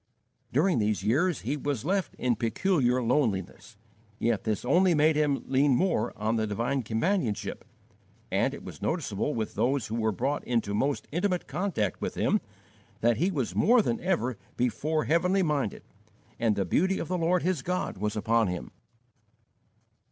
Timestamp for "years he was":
1.03-1.85